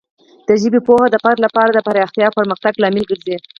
[0.47, 3.35] د ژبې پوهه د فرد لپاره د پراختیا او پرمختګ لامل ګرځي.